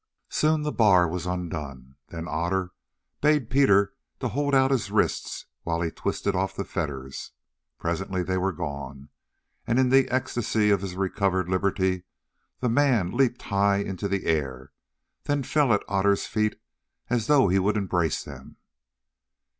Soon 0.31 0.63
the 0.63 0.71
bar 0.71 1.07
was 1.07 1.27
undone, 1.27 1.93
then 2.07 2.25
Otter 2.27 2.71
bade 3.21 3.51
Peter 3.51 3.93
hold 4.19 4.55
out 4.55 4.71
his 4.71 4.89
wrists 4.89 5.45
while 5.61 5.79
he 5.81 5.91
twisted 5.91 6.33
off 6.35 6.55
the 6.55 6.65
fetters. 6.65 7.33
Presently 7.77 8.23
they 8.23 8.35
were 8.39 8.51
gone, 8.51 9.09
and 9.67 9.77
in 9.77 9.89
the 9.89 10.09
ecstasy 10.09 10.71
of 10.71 10.81
his 10.81 10.95
recovered 10.95 11.47
liberty 11.47 12.01
the 12.61 12.67
man 12.67 13.11
leaped 13.11 13.43
high 13.43 13.77
into 13.77 14.07
the 14.07 14.25
air, 14.25 14.71
then 15.25 15.43
fell 15.43 15.71
at 15.71 15.83
Otter's 15.87 16.25
feet 16.25 16.59
as 17.11 17.27
though 17.27 17.47
he 17.49 17.59
would 17.59 17.77
embrace 17.77 18.23
them. 18.23 18.55